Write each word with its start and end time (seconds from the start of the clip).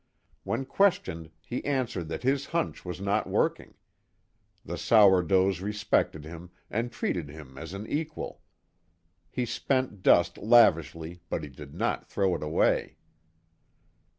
When 0.43 0.65
questioned 0.65 1.29
he 1.43 1.63
answered 1.63 2.07
that 2.07 2.23
his 2.23 2.47
hunch 2.47 2.83
was 2.83 2.99
not 2.99 3.29
working. 3.29 3.75
The 4.65 4.75
sourdoughs 4.75 5.61
respected 5.61 6.25
him 6.25 6.49
and 6.71 6.91
treated 6.91 7.29
him 7.29 7.55
as 7.55 7.75
an 7.75 7.85
equal. 7.85 8.41
He 9.29 9.45
spent 9.45 10.01
dust 10.01 10.39
lavishly 10.39 11.21
but 11.29 11.43
he 11.43 11.49
did 11.49 11.75
not 11.75 12.07
throw 12.07 12.33
it 12.33 12.41
away. 12.41 12.97